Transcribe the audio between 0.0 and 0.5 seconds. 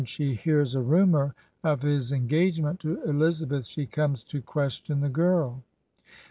^